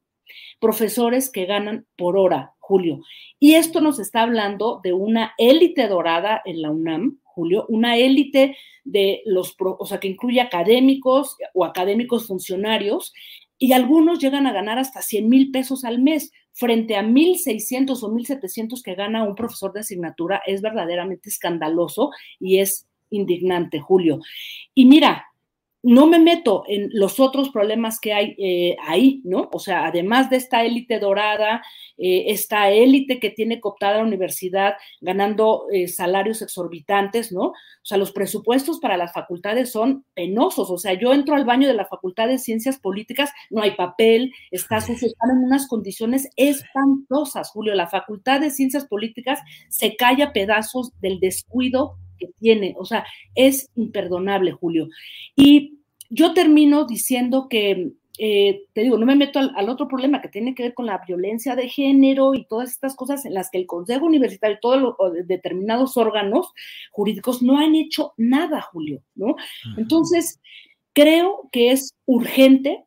profesores 0.59 1.31
que 1.31 1.45
ganan 1.45 1.85
por 1.95 2.17
hora, 2.17 2.53
Julio. 2.59 3.01
Y 3.39 3.55
esto 3.55 3.81
nos 3.81 3.99
está 3.99 4.21
hablando 4.21 4.79
de 4.83 4.93
una 4.93 5.33
élite 5.37 5.87
dorada 5.87 6.41
en 6.45 6.61
la 6.61 6.71
UNAM, 6.71 7.19
Julio, 7.23 7.65
una 7.69 7.97
élite 7.97 8.57
de 8.83 9.21
los, 9.25 9.55
o 9.59 9.85
sea, 9.85 9.99
que 9.99 10.07
incluye 10.07 10.41
académicos 10.41 11.37
o 11.53 11.65
académicos 11.65 12.27
funcionarios, 12.27 13.13
y 13.57 13.73
algunos 13.73 14.19
llegan 14.19 14.47
a 14.47 14.53
ganar 14.53 14.79
hasta 14.79 15.01
100 15.01 15.27
mil 15.27 15.51
pesos 15.51 15.83
al 15.83 16.01
mes 16.01 16.31
frente 16.53 16.95
a 16.95 17.03
1.600 17.03 18.01
o 18.03 18.09
1.700 18.09 18.81
que 18.81 18.95
gana 18.95 19.23
un 19.23 19.35
profesor 19.35 19.73
de 19.73 19.81
asignatura 19.81 20.41
es 20.45 20.61
verdaderamente 20.61 21.29
escandaloso 21.29 22.09
y 22.39 22.59
es 22.59 22.87
indignante, 23.09 23.79
Julio. 23.79 24.19
Y 24.73 24.85
mira, 24.85 25.25
no 25.81 26.07
me 26.07 26.19
meto 26.19 26.63
en 26.67 26.89
los 26.91 27.19
otros 27.19 27.49
problemas 27.51 27.99
que 27.99 28.13
hay 28.13 28.35
eh, 28.37 28.75
ahí, 28.85 29.21
¿no? 29.23 29.49
O 29.53 29.59
sea, 29.59 29.85
además 29.85 30.29
de 30.29 30.35
esta 30.35 30.63
élite 30.63 30.99
dorada, 30.99 31.61
eh, 31.97 32.25
esta 32.27 32.69
élite 32.69 33.19
que 33.19 33.29
tiene 33.29 33.61
cooptada 33.61 33.97
la 33.97 34.03
universidad 34.03 34.73
ganando 34.99 35.67
eh, 35.71 35.87
salarios 35.87 36.41
exorbitantes, 36.41 37.31
¿no? 37.31 37.43
O 37.43 37.53
sea, 37.83 37.97
los 37.97 38.11
presupuestos 38.11 38.79
para 38.79 38.97
las 38.97 39.13
facultades 39.13 39.71
son 39.71 40.05
penosos. 40.13 40.69
O 40.69 40.77
sea, 40.77 40.93
yo 40.93 41.13
entro 41.13 41.35
al 41.35 41.45
baño 41.45 41.67
de 41.67 41.73
la 41.73 41.87
Facultad 41.87 42.27
de 42.27 42.39
Ciencias 42.39 42.77
Políticas, 42.77 43.31
no 43.49 43.61
hay 43.61 43.71
papel, 43.71 44.33
está 44.51 44.81
sucio, 44.81 45.07
están 45.07 45.31
en 45.31 45.45
unas 45.45 45.67
condiciones 45.67 46.29
espantosas, 46.35 47.51
Julio. 47.51 47.73
La 47.73 47.87
Facultad 47.87 48.41
de 48.41 48.51
Ciencias 48.51 48.85
Políticas 48.85 49.39
se 49.69 49.95
calla 49.95 50.33
pedazos 50.33 50.91
del 50.99 51.21
descuido 51.21 51.97
que 52.19 52.29
tiene. 52.39 52.75
O 52.77 52.85
sea, 52.85 53.05
es 53.35 53.69
imperdonable, 53.75 54.51
Julio. 54.51 54.89
Y 55.35 55.79
yo 56.09 56.33
termino 56.33 56.85
diciendo 56.85 57.47
que, 57.49 57.91
eh, 58.17 58.63
te 58.73 58.81
digo, 58.81 58.97
no 58.97 59.05
me 59.05 59.15
meto 59.15 59.39
al, 59.39 59.69
otro 59.69 59.87
problema 59.87 60.21
que 60.21 60.27
tiene 60.27 60.53
que 60.53 60.63
ver 60.63 60.73
con 60.73 60.85
la 60.85 61.01
violencia 61.07 61.55
de 61.55 61.69
género 61.69 62.33
y 62.33 62.45
todas 62.45 62.71
estas 62.71 62.95
cosas 62.95 63.25
en 63.25 63.33
las 63.33 63.49
que 63.49 63.59
el 63.59 63.65
Consejo 63.65 64.05
Universitario 64.05 64.57
y 64.57 64.61
todos 64.61 64.81
los 64.81 64.95
determinados 65.27 65.95
órganos 65.97 66.51
jurídicos 66.91 67.41
no 67.41 67.57
han 67.59 67.75
hecho 67.75 68.13
nada, 68.17 68.61
Julio, 68.61 69.01
¿no? 69.15 69.35
Entonces, 69.77 70.41
creo 70.93 71.47
que 71.51 71.71
es 71.71 71.95
urgente 72.05 72.83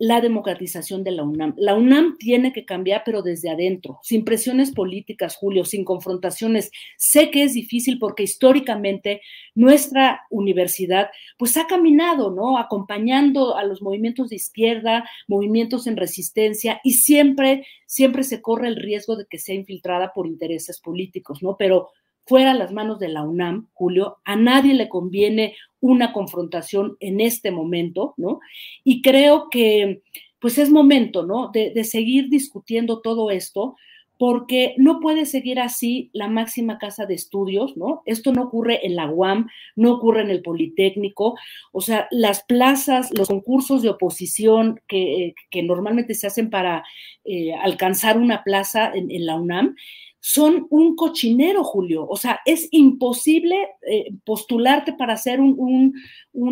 la 0.00 0.22
democratización 0.22 1.04
de 1.04 1.10
la 1.10 1.24
UNAM. 1.24 1.54
La 1.58 1.74
UNAM 1.74 2.16
tiene 2.16 2.54
que 2.54 2.64
cambiar, 2.64 3.02
pero 3.04 3.20
desde 3.20 3.50
adentro, 3.50 3.98
sin 4.02 4.24
presiones 4.24 4.72
políticas, 4.72 5.36
Julio, 5.36 5.66
sin 5.66 5.84
confrontaciones. 5.84 6.70
Sé 6.96 7.30
que 7.30 7.42
es 7.42 7.52
difícil 7.52 7.98
porque 7.98 8.22
históricamente 8.22 9.20
nuestra 9.54 10.22
universidad 10.30 11.10
pues 11.36 11.58
ha 11.58 11.66
caminado, 11.66 12.30
¿no? 12.30 12.56
Acompañando 12.56 13.58
a 13.58 13.64
los 13.64 13.82
movimientos 13.82 14.30
de 14.30 14.36
izquierda, 14.36 15.04
movimientos 15.28 15.86
en 15.86 15.98
resistencia 15.98 16.80
y 16.82 16.94
siempre, 16.94 17.66
siempre 17.84 18.24
se 18.24 18.40
corre 18.40 18.68
el 18.68 18.76
riesgo 18.76 19.16
de 19.16 19.26
que 19.26 19.38
sea 19.38 19.54
infiltrada 19.54 20.14
por 20.14 20.26
intereses 20.26 20.80
políticos, 20.80 21.42
¿no? 21.42 21.56
Pero 21.58 21.90
fuera 22.30 22.54
las 22.54 22.70
manos 22.70 23.00
de 23.00 23.08
la 23.08 23.24
UNAM, 23.24 23.66
Julio, 23.74 24.18
a 24.24 24.36
nadie 24.36 24.72
le 24.74 24.88
conviene 24.88 25.56
una 25.80 26.12
confrontación 26.12 26.96
en 27.00 27.20
este 27.20 27.50
momento, 27.50 28.14
¿no? 28.18 28.38
Y 28.84 29.02
creo 29.02 29.48
que 29.50 30.02
pues 30.38 30.56
es 30.56 30.70
momento, 30.70 31.26
¿no? 31.26 31.50
De, 31.52 31.82
seguir 31.82 32.28
discutiendo 32.28 33.00
todo 33.00 33.32
esto, 33.32 33.74
porque 34.16 34.76
no 34.78 35.00
puede 35.00 35.26
seguir 35.26 35.58
así 35.58 36.08
la 36.12 36.28
máxima 36.28 36.78
casa 36.78 37.04
de 37.04 37.14
estudios, 37.14 37.76
¿no? 37.76 38.02
Esto 38.06 38.32
no 38.32 38.44
ocurre 38.44 38.86
en 38.86 38.94
la 38.94 39.10
UAM, 39.10 39.48
no 39.74 39.94
ocurre 39.94 40.20
en 40.20 40.30
el 40.30 40.40
Politécnico, 40.40 41.34
o 41.72 41.80
sea, 41.80 42.06
las 42.12 42.44
plazas, 42.44 43.10
los 43.10 43.26
concursos 43.26 43.82
de 43.82 43.88
oposición 43.88 44.80
que, 44.86 45.34
normalmente 45.64 46.14
se 46.14 46.28
hacen 46.28 46.48
para 46.48 46.84
eh, 47.24 47.54
alcanzar 47.54 48.18
una 48.18 48.44
plaza 48.44 48.92
en 48.94 49.26
la 49.26 49.34
UNAM, 49.34 49.74
son 50.20 50.66
un 50.68 50.96
cochinero, 50.96 51.64
Julio. 51.64 52.06
O 52.08 52.16
sea, 52.16 52.40
es 52.44 52.68
imposible 52.70 53.56
eh, 53.82 54.12
postularte 54.24 54.92
para 54.92 55.14
hacer 55.14 55.40
un, 55.40 55.94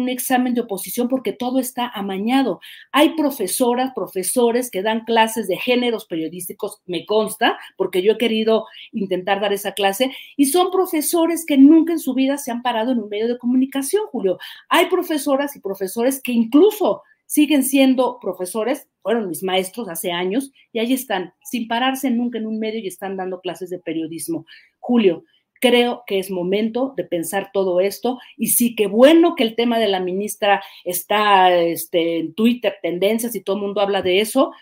examen 0.08 0.54
de 0.54 0.62
oposición 0.62 1.06
porque 1.08 1.32
todo 1.32 1.58
está 1.58 1.87
amañado. 1.87 2.60
Hay 2.92 3.10
profesoras, 3.10 3.92
profesores 3.94 4.70
que 4.70 4.82
dan 4.82 5.04
clases 5.04 5.48
de 5.48 5.58
géneros 5.58 6.06
periodísticos, 6.06 6.80
me 6.87 7.04
consta, 7.04 7.58
porque 7.76 8.02
yo 8.02 8.12
he 8.12 8.18
querido 8.18 8.66
intentar 8.92 9.40
dar 9.40 9.52
esa 9.52 9.72
clase, 9.72 10.12
y 10.37 10.46
son 10.46 10.70
profesores 10.70 11.44
que 11.46 11.58
nunca 11.58 11.92
en 11.92 11.98
su 11.98 12.14
vida 12.14 12.38
se 12.38 12.50
han 12.50 12.62
parado 12.62 12.92
en 12.92 13.00
un 13.00 13.08
medio 13.08 13.28
de 13.28 13.38
comunicación, 13.38 14.06
Julio. 14.10 14.38
Hay 14.68 14.87
profesoras 14.87 15.54
y 15.56 15.60
profesores 15.60 16.22
que 16.22 16.32
incluso 16.32 17.02
siguen 17.28 17.62
siendo 17.62 18.18
profesores, 18.20 18.88
fueron 19.02 19.28
mis 19.28 19.42
maestros 19.42 19.88
hace 19.88 20.11
años 20.11 20.50
y 20.73 20.80
ahí 20.80 20.94
están, 20.94 21.35
sin 21.44 21.68
pararse 21.68 22.11
nunca 22.11 22.38
en 22.38 22.47
un 22.47 22.58
medio 22.58 22.80
y 22.80 22.88
están 22.88 23.16
dando 23.16 23.40
clases 23.40 23.68
de 23.70 23.78
periodismo. 23.78 24.47
Julio, 24.78 25.25
creo 25.61 26.04
que 26.06 26.18
es 26.18 26.30
momento 26.30 26.94
de 26.97 27.04
pensar 27.04 27.50
todo 27.52 27.80
esto 27.80 28.18
y 28.37 28.49
sí 28.49 28.75
que 28.75 28.87
bueno 28.87 29.35
que 29.35 29.44
el 29.44 29.56
tema 29.56 29.78
de 29.78 29.88
la 29.88 30.00
ministra 30.00 30.62
está 30.85 31.54
este, 31.54 32.18
en 32.18 32.35
Twitter, 32.35 32.76
tendencias 32.80 33.35
y 33.35 33.42
todo 33.42 33.56
el 33.56 33.62
mundo 33.62 33.82
habla 33.82 34.00
de 34.00 34.20
eso. 34.20 34.52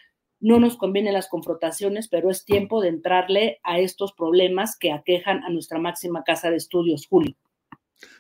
No 0.41 0.59
nos 0.59 0.77
convienen 0.77 1.15
las 1.15 1.29
confrontaciones, 1.29 2.09
pero 2.09 2.31
es 2.31 2.45
tiempo 2.45 2.81
de 2.81 2.89
entrarle 2.89 3.61
a 3.63 3.79
estos 3.79 4.13
problemas 4.13 4.77
que 4.77 4.91
aquejan 4.91 5.45
a 5.45 5.51
nuestra 5.51 5.79
máxima 5.79 6.25
casa 6.25 6.51
de 6.51 6.57
estudios, 6.57 7.07
Julio. 7.07 7.37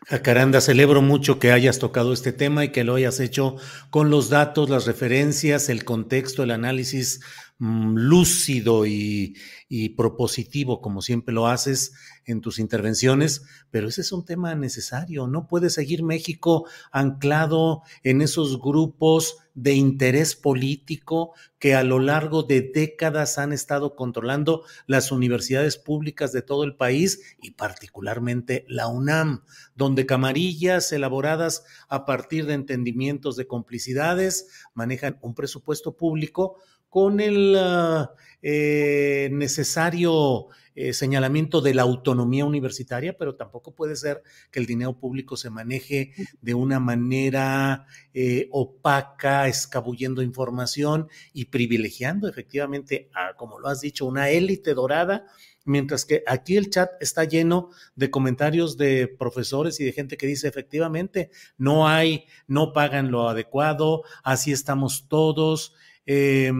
Jacaranda, 0.06 0.60
celebro 0.60 1.02
mucho 1.02 1.40
que 1.40 1.50
hayas 1.50 1.80
tocado 1.80 2.12
este 2.12 2.32
tema 2.32 2.64
y 2.64 2.70
que 2.70 2.84
lo 2.84 2.94
hayas 2.94 3.18
hecho 3.18 3.56
con 3.90 4.08
los 4.08 4.30
datos, 4.30 4.70
las 4.70 4.86
referencias, 4.86 5.68
el 5.68 5.84
contexto, 5.84 6.44
el 6.44 6.52
análisis 6.52 7.20
lúcido 7.58 8.86
y, 8.86 9.36
y, 9.68 9.90
propositivo, 9.90 10.80
como 10.80 11.00
siempre 11.00 11.34
lo 11.34 11.46
haces 11.46 11.94
en 12.26 12.40
tus 12.40 12.58
intervenciones, 12.58 13.42
pero 13.70 13.88
ese 13.88 14.02
es 14.02 14.12
un 14.12 14.24
tema 14.24 14.54
necesario. 14.54 15.26
No 15.26 15.46
puede 15.46 15.70
seguir 15.70 16.02
México 16.02 16.66
anclado 16.92 17.82
en 18.02 18.20
esos 18.20 18.60
grupos 18.60 19.36
de 19.56 19.72
interés 19.72 20.36
político 20.36 21.32
que 21.58 21.74
a 21.74 21.82
lo 21.82 21.98
largo 21.98 22.42
de 22.42 22.60
décadas 22.60 23.38
han 23.38 23.54
estado 23.54 23.96
controlando 23.96 24.64
las 24.86 25.10
universidades 25.10 25.78
públicas 25.78 26.30
de 26.32 26.42
todo 26.42 26.62
el 26.62 26.76
país 26.76 27.36
y 27.40 27.52
particularmente 27.52 28.66
la 28.68 28.86
UNAM, 28.88 29.44
donde 29.74 30.04
camarillas 30.04 30.92
elaboradas 30.92 31.64
a 31.88 32.04
partir 32.04 32.44
de 32.44 32.52
entendimientos 32.52 33.36
de 33.36 33.46
complicidades 33.46 34.48
manejan 34.74 35.18
un 35.22 35.34
presupuesto 35.34 35.96
público 35.96 36.58
con 36.88 37.20
el 37.20 37.56
ah, 37.58 38.10
eh, 38.42 39.28
necesario 39.32 40.48
eh, 40.78 40.92
señalamiento 40.92 41.62
de 41.62 41.72
la 41.72 41.82
autonomía 41.82 42.44
universitaria, 42.44 43.16
pero 43.16 43.34
tampoco 43.34 43.74
puede 43.74 43.96
ser 43.96 44.22
que 44.50 44.60
el 44.60 44.66
dinero 44.66 44.98
público 44.98 45.38
se 45.38 45.48
maneje 45.48 46.12
de 46.42 46.52
una 46.52 46.78
manera 46.78 47.86
eh, 48.12 48.48
opaca, 48.52 49.48
escabullendo 49.48 50.20
información 50.20 51.08
y 51.32 51.46
privilegiando 51.46 52.28
efectivamente, 52.28 53.08
a, 53.14 53.34
como 53.36 53.58
lo 53.58 53.68
has 53.68 53.80
dicho, 53.80 54.04
una 54.04 54.28
élite 54.28 54.74
dorada 54.74 55.24
mientras 55.64 56.04
que 56.04 56.22
aquí 56.26 56.56
el 56.56 56.70
chat 56.70 56.90
está 57.00 57.24
lleno 57.24 57.70
de 57.94 58.10
comentarios 58.10 58.76
de 58.76 59.08
profesores 59.08 59.80
y 59.80 59.84
de 59.84 59.92
gente 59.92 60.16
que 60.16 60.26
dice 60.26 60.46
efectivamente, 60.48 61.30
no 61.58 61.88
hay, 61.88 62.26
no 62.46 62.72
pagan 62.72 63.10
lo 63.10 63.28
adecuado, 63.28 64.04
así 64.22 64.52
estamos 64.52 65.08
todos. 65.08 65.74
Eh, 66.06 66.52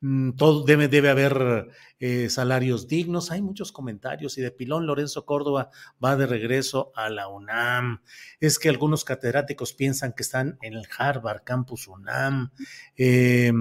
Mm, 0.00 0.32
todo 0.36 0.64
debe, 0.64 1.08
haber 1.08 1.68
eh, 1.98 2.28
salarios 2.30 2.86
dignos. 2.86 3.30
Hay 3.32 3.42
muchos 3.42 3.72
comentarios 3.72 4.38
y 4.38 4.42
de 4.42 4.52
pilón 4.52 4.86
Lorenzo 4.86 5.24
Córdoba 5.26 5.70
va 6.02 6.16
de 6.16 6.26
regreso 6.26 6.92
a 6.94 7.10
la 7.10 7.28
UNAM. 7.28 8.02
Es 8.38 8.58
que 8.58 8.68
algunos 8.68 9.04
catedráticos 9.04 9.72
piensan 9.72 10.12
que 10.12 10.22
están 10.22 10.56
en 10.62 10.74
el 10.74 10.86
Harvard 10.96 11.42
Campus 11.42 11.88
UNAM. 11.88 12.52
Eh, 12.96 13.52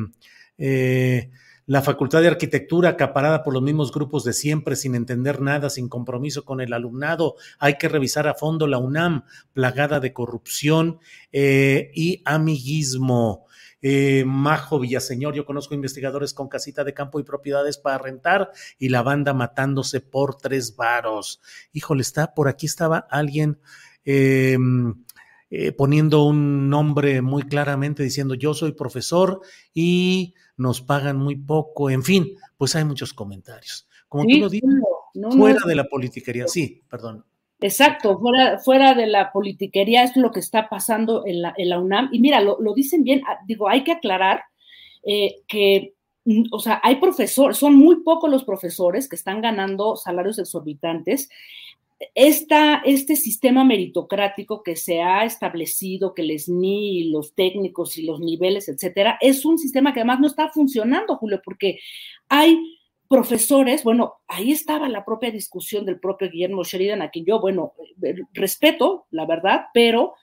eh, 0.59 1.31
la 1.65 1.81
Facultad 1.81 2.21
de 2.21 2.27
Arquitectura 2.27 2.89
acaparada 2.89 3.43
por 3.43 3.53
los 3.53 3.63
mismos 3.63 3.91
grupos 3.91 4.23
de 4.23 4.33
siempre, 4.33 4.75
sin 4.75 4.95
entender 4.95 5.41
nada, 5.41 5.69
sin 5.69 5.89
compromiso 5.89 6.45
con 6.45 6.61
el 6.61 6.71
alumnado. 6.71 7.35
Hay 7.59 7.77
que 7.77 7.89
revisar 7.89 8.27
a 8.27 8.35
fondo 8.35 8.67
la 8.67 8.77
UNAM, 8.77 9.25
plagada 9.53 9.99
de 9.99 10.13
corrupción 10.13 10.99
y 11.33 12.21
amiguismo. 12.23 13.46
Eh, 13.89 14.25
Majo 14.25 14.81
Villaseñor, 14.81 15.33
yo 15.33 15.45
conozco 15.45 15.73
investigadores 15.73 16.33
con 16.33 16.49
casita 16.49 16.83
de 16.83 16.93
campo 16.93 17.21
y 17.21 17.23
propiedades 17.23 17.77
para 17.77 17.97
rentar 17.97 18.51
y 18.77 18.89
la 18.89 19.01
banda 19.01 19.33
matándose 19.33 20.01
por 20.01 20.35
tres 20.35 20.75
varos. 20.75 21.39
Híjole, 21.71 22.01
está, 22.01 22.33
por 22.33 22.49
aquí 22.49 22.65
estaba 22.65 23.07
alguien 23.09 23.61
em, 24.03 25.05
eh, 25.49 25.71
poniendo 25.71 26.25
un 26.25 26.69
nombre 26.69 27.21
muy 27.21 27.43
claramente 27.43 28.03
diciendo 28.03 28.33
yo 28.33 28.53
soy 28.53 28.73
profesor 28.73 29.39
y 29.73 30.33
nos 30.57 30.81
pagan 30.81 31.15
muy 31.15 31.37
poco, 31.37 31.89
en 31.89 32.03
fin, 32.03 32.35
pues 32.57 32.75
hay 32.75 32.83
muchos 32.83 33.13
comentarios. 33.13 33.87
Como 34.09 34.25
tú 34.25 34.37
lo 34.37 34.49
dices, 34.49 34.69
fuera 35.31 35.61
de 35.65 35.75
la 35.75 35.85
politiquería, 35.85 36.45
sí, 36.49 36.83
perdón. 36.89 37.23
Exacto, 37.59 38.19
fuera, 38.19 38.59
fuera 38.59 38.93
de 38.93 39.07
la 39.07 39.31
politiquería 39.31 40.03
es 40.03 40.15
lo 40.15 40.31
que 40.31 40.39
está 40.39 40.69
pasando 40.69 41.23
en 41.25 41.41
la, 41.41 41.79
UNAM. 41.79 42.09
Y 42.11 42.19
mira, 42.19 42.39
lo, 42.39 42.57
dicen 42.75 43.03
bien, 43.03 43.23
ah, 43.27 43.39
digo, 43.47 43.67
hay 43.67 43.83
que 43.83 43.93
aclarar 43.93 44.43
eh, 45.03 45.37
que, 45.47 45.95
mm, 46.25 46.43
o 46.51 46.59
sea, 46.59 46.79
hay 46.83 46.97
profesores, 46.97 47.57
son 47.57 47.75
muy 47.75 48.03
pocos 48.03 48.29
los 48.29 48.43
profesores 48.43 49.09
que 49.09 49.15
están 49.15 49.41
ganando 49.41 49.95
salarios 49.95 50.37
exorbitantes. 50.37 51.29
Esta, 52.13 52.83
este 52.85 53.15
sistema 53.15 53.63
meritocrático 53.63 54.61
que 54.61 54.75
se 54.75 55.01
ha 55.01 55.25
establecido, 55.25 56.13
que 56.13 56.21
les 56.21 56.47
ni 56.47 57.05
los 57.09 57.33
técnicos 57.33 57.97
y 57.97 58.03
los 58.05 58.19
niveles, 58.19 58.69
etcétera, 58.69 59.17
es 59.19 59.45
un 59.45 59.57
sistema 59.57 59.93
que 59.93 60.01
además 60.01 60.19
no 60.19 60.27
está 60.27 60.49
funcionando, 60.49 61.15
Julio, 61.17 61.41
porque 61.43 61.79
hay 62.29 62.76
profesores, 63.07 63.83
bueno, 63.83 64.15
ahí 64.27 64.51
estaba 64.51 64.89
la 64.89 65.05
propia 65.05 65.31
discusión 65.31 65.85
del 65.85 65.99
propio 65.99 66.29
Guillermo 66.29 66.63
Sheridan, 66.63 67.01
a 67.01 67.09
quien 67.09 67.25
yo, 67.25 67.39
bueno, 67.39 67.73
eh, 68.03 68.15
respeto, 68.33 69.07
la 69.11 69.25
verdad, 69.25 69.65
pero 69.73 70.15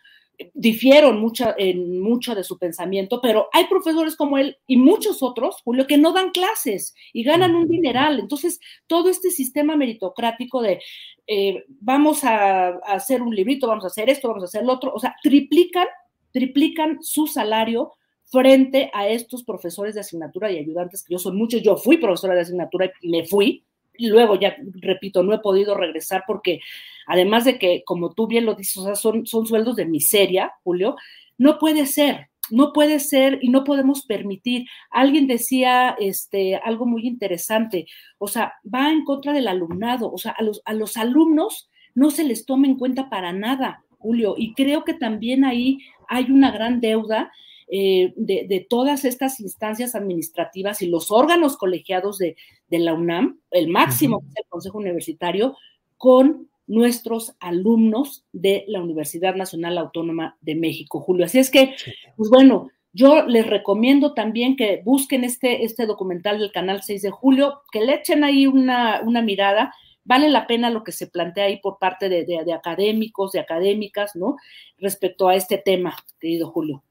difiero 0.53 1.11
en, 1.11 1.21
mucha, 1.21 1.55
en 1.57 2.01
mucho 2.01 2.35
de 2.35 2.45
su 2.45 2.59
pensamiento, 2.59 3.21
pero 3.21 3.49
hay 3.53 3.67
profesores 3.67 4.17
como 4.17 4.39
él 4.39 4.57
y 4.67 4.77
muchos 4.77 5.23
otros, 5.23 5.63
Julio, 5.65 5.87
que 5.87 5.99
no 5.99 6.13
dan 6.13 6.31
clases 6.31 6.95
y 7.13 7.23
ganan 7.23 7.55
un 7.55 7.69
dineral. 7.69 8.19
Entonces, 8.19 8.61
todo 8.87 9.09
este 9.09 9.31
sistema 9.31 9.77
meritocrático 9.77 10.61
de 10.61 10.81
eh, 11.27 11.65
vamos 11.81 12.25
a, 12.25 12.69
a, 12.69 12.79
hacer 12.95 13.23
un 13.23 13.35
librito, 13.35 13.69
vamos 13.69 13.85
a 13.85 13.89
hacer 13.89 14.11
esto, 14.11 14.29
vamos 14.29 14.43
a 14.43 14.47
hacer 14.47 14.65
lo 14.65 14.73
otro, 14.73 14.93
o 14.93 14.99
sea, 14.99 15.15
triplican, 15.23 15.87
triplican 16.33 16.99
su 17.01 17.27
salario 17.27 17.93
frente 18.25 18.91
a 18.93 19.09
estos 19.09 19.45
profesores 19.45 19.95
de 19.95 20.01
asignatura 20.01 20.51
y 20.51 20.59
ayudantes, 20.59 21.05
que 21.05 21.13
yo 21.13 21.19
son 21.19 21.37
muchos, 21.37 21.63
yo 21.63 21.77
fui 21.77 21.99
profesora 21.99 22.35
de 22.35 22.41
asignatura 22.41 22.91
y 23.01 23.09
me 23.09 23.25
fui, 23.25 23.65
y 23.97 24.09
luego 24.09 24.39
ya, 24.39 24.57
repito, 24.75 25.23
no 25.23 25.33
he 25.35 25.39
podido 25.39 25.77
regresar 25.77 26.25
porque 26.27 26.61
además 27.07 27.45
de 27.45 27.59
que, 27.59 27.83
como 27.85 28.13
tú 28.13 28.27
bien 28.27 28.45
lo 28.45 28.55
dices, 28.55 28.79
o 28.79 28.85
sea, 28.85 28.97
son, 28.97 29.27
son 29.27 29.47
sueldos 29.47 29.77
de 29.77 29.87
miseria, 29.87 30.53
Julio, 30.65 30.97
no 31.39 31.59
puede 31.59 31.87
ser, 31.87 32.29
no 32.51 32.73
puede 32.73 33.01
ser 33.01 33.39
y 33.41 33.49
no 33.49 33.65
podemos 33.65 34.05
permitir. 34.05 34.67
Alguien 34.91 35.27
decía 35.27 35.97
este, 35.99 36.57
algo 36.57 36.87
muy 36.87 37.07
interesante, 37.07 37.87
o 38.19 38.29
sea, 38.29 38.55
va 38.73 38.91
en 38.91 39.05
contra 39.05 39.33
del 39.33 39.49
alumnado, 39.49 40.11
o 40.13 40.19
sea, 40.19 40.33
a 40.33 40.43
los, 40.43 40.61
a 40.65 40.75
los 40.75 40.97
alumnos 40.97 41.71
no 41.95 42.11
se 42.11 42.25
les 42.25 42.45
toma 42.45 42.67
en 42.67 42.77
cuenta 42.77 43.09
para 43.09 43.33
nada, 43.33 43.85
Julio, 43.99 44.35
y 44.37 44.55
creo 44.55 44.85
que 44.85 44.95
también 44.95 45.45
ahí 45.45 45.79
hay 46.09 46.31
una 46.31 46.51
gran 46.51 46.81
deuda 46.81 47.33
eh, 47.77 48.13
de, 48.15 48.65
todas 48.71 49.05
estas 49.05 49.41
instancias 49.41 49.97
administrativas 49.97 50.81
y 50.81 50.87
los 50.87 51.11
órganos 51.11 51.57
colegiados 51.57 52.19
de, 52.19 52.37
la 52.69 52.95
UNAM, 52.95 53.41
el 53.51 53.67
máximo 53.67 54.21
que 54.21 54.27
es 54.29 54.37
el 54.37 54.49
Consejo 54.49 54.79
Universitario, 54.79 55.57
con 55.97 56.49
nuestros 56.69 57.35
alumnos 57.41 58.25
de 58.33 58.65
la 58.69 58.81
Universidad 58.81 59.35
Nacional 59.35 59.77
Autónoma 59.77 60.37
de 60.41 60.55
México, 60.55 61.01
Julio. 61.01 61.27
Así 61.27 61.41
es 61.41 61.51
que, 61.51 61.75
pues 62.17 62.31
bueno, 62.31 62.71
yo 62.93 63.27
les 63.27 63.45
recomiendo 63.45 64.15
también 64.15 64.55
que 64.55 64.81
busquen 64.85 65.25
este, 65.25 65.65
este 65.65 65.87
documental 65.87 66.39
del 66.39 66.53
canal 66.53 66.81
6 66.81 67.03
de 67.03 67.11
julio, 67.11 67.63
que 67.73 67.81
le 67.81 67.95
echen 67.95 68.23
ahí 68.23 68.47
una, 68.47 69.01
una 69.05 69.21
mirada. 69.21 69.75
Vale 70.05 70.29
la 70.29 70.47
pena 70.47 70.71
lo 70.71 70.85
que 70.85 70.93
se 70.93 71.09
plantea 71.09 71.47
ahí 71.47 71.57
por 71.57 71.81
parte 71.81 72.09
de, 72.09 72.25
de 72.25 72.53
académicos, 72.53 73.33
de 73.33 73.41
académicas, 73.41 74.15
¿no? 74.15 74.37
Respecto 74.79 75.27
a 75.27 75.35
este 75.35 75.59
tema, 75.59 75.97
querido 76.21 76.53
Julio. 76.53 76.85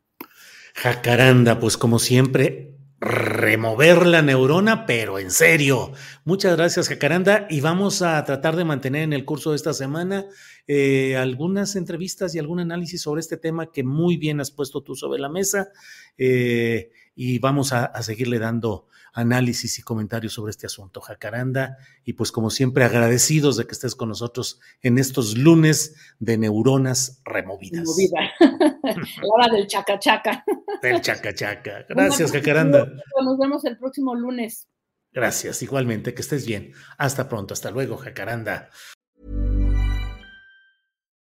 Jacaranda, 0.74 1.60
pues 1.60 1.78
como 1.78 2.00
siempre, 2.00 2.76
remover 3.00 4.06
la 4.06 4.22
neurona, 4.22 4.86
pero 4.86 5.20
en 5.20 5.30
serio. 5.30 5.92
Muchas 6.26 6.56
gracias, 6.56 6.90
Jacaranda, 6.90 7.48
y 7.50 7.62
vamos 7.62 8.02
a 8.02 8.24
tratar 8.24 8.56
de 8.56 8.66
mantener 8.66 9.04
en 9.04 9.14
el 9.14 9.26
curso 9.26 9.52
de 9.52 9.58
esta 9.58 9.74
semana 9.74 10.26
eh, 10.68 11.16
algunas 11.18 11.76
entrevistas 11.76 12.34
y 12.34 12.40
algún 12.40 12.60
análisis 12.60 13.02
sobre 13.02 13.22
este 13.22 13.38
tema 13.38 13.72
que 13.72 13.84
muy 13.84 14.18
bien 14.18 14.40
has 14.40 14.52
puesto 14.52 14.82
tú 14.82 14.96
sobre 14.96 15.20
la 15.20 15.30
mesa, 15.30 15.70
eh, 16.18 16.92
y 17.16 17.40
vamos 17.40 17.74
a 17.74 18.02
seguirle 18.02 18.40
dando 18.40 18.88
análisis 19.13 19.80
y 19.80 19.84
comentarios 19.84 20.34
sobre 20.34 20.52
este 20.52 20.65
asunto, 20.65 20.99
Jacaranda. 20.99 21.78
Y 22.04 22.13
pues 22.13 22.32
como 22.32 22.49
siempre, 22.49 22.84
agradecidos 22.84 23.58
de 23.58 23.65
que 23.65 23.71
estés 23.71 23.95
con 23.95 24.10
nosotros 24.10 24.60
en 24.82 24.97
estos 24.97 25.38
lunes 25.38 25.95
de 26.19 26.38
neuronas 26.38 27.21
removidas. 27.23 27.82
Removida. 27.82 28.32
La 28.84 29.34
hora 29.34 29.54
del 29.54 29.67
chacachaca. 29.67 30.43
Del 30.82 30.99
chacachaca. 31.02 31.86
Gracias, 31.89 32.32
Jacaranda. 32.32 32.86
Nos 33.23 33.38
vemos 33.39 33.63
el 33.65 33.78
próximo 33.78 34.15
lunes. 34.15 34.67
Gracias, 35.13 35.62
igualmente, 35.62 36.13
que 36.13 36.21
estés 36.21 36.45
bien. 36.45 36.73
Hasta 36.97 37.30
pronto, 37.30 37.54
hasta 37.54 37.69
luego, 37.69 37.97
Jacaranda. 37.97 38.69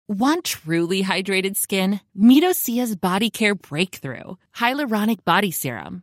Want 0.08 0.44
truly 0.44 1.02
hydrated 1.02 1.56
skin? 1.56 2.00
Midosia's 2.16 2.96
Body 2.96 3.30
Care 3.30 3.54
Breakthrough 3.54 4.36
Hyaluronic 4.56 5.22
Body 5.24 5.50
Serum. 5.50 6.02